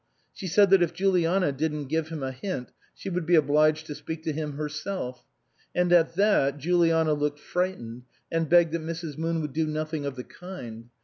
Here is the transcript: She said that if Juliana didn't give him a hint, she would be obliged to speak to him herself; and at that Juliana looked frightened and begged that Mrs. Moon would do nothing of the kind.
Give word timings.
She 0.33 0.47
said 0.47 0.71
that 0.71 0.81
if 0.81 0.95
Juliana 0.95 1.51
didn't 1.51 1.85
give 1.85 2.07
him 2.07 2.23
a 2.23 2.31
hint, 2.31 2.71
she 2.95 3.07
would 3.07 3.27
be 3.27 3.35
obliged 3.35 3.85
to 3.85 3.93
speak 3.93 4.23
to 4.23 4.31
him 4.33 4.53
herself; 4.53 5.27
and 5.75 5.93
at 5.93 6.15
that 6.15 6.57
Juliana 6.57 7.13
looked 7.13 7.39
frightened 7.39 8.05
and 8.31 8.49
begged 8.49 8.71
that 8.71 8.81
Mrs. 8.81 9.15
Moon 9.19 9.41
would 9.41 9.53
do 9.53 9.67
nothing 9.67 10.07
of 10.07 10.15
the 10.15 10.23
kind. 10.23 10.89